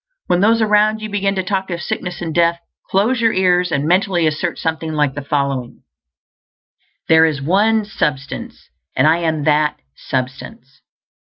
When 0.25 0.41
those 0.41 0.63
around 0.63 0.99
you 1.03 1.09
begin 1.09 1.35
to 1.35 1.43
talk 1.43 1.69
of 1.69 1.79
sickness 1.79 2.21
and 2.23 2.33
death, 2.33 2.59
close 2.89 3.21
your 3.21 3.33
ears 3.33 3.71
and 3.71 3.87
mentally 3.87 4.25
assert 4.25 4.57
something 4.57 4.93
like 4.93 5.13
the 5.13 5.21
following: 5.21 5.83
_There 7.07 7.29
is 7.29 7.39
One 7.39 7.85
Substance, 7.85 8.71
and 8.95 9.05
I 9.05 9.17
am 9.17 9.43
that 9.43 9.79
Substance. 9.95 10.81